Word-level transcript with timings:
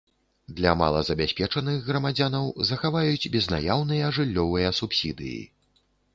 Для 0.59 0.71
малазабяспечаных 0.79 1.77
грамадзянаў 1.89 2.49
захаваюць 2.71 3.31
безнаяўныя 3.37 4.11
жыллёвыя 4.19 4.75
субсідыі. 4.81 5.39